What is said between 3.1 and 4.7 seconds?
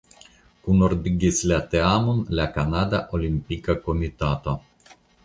Olimpika Komitato.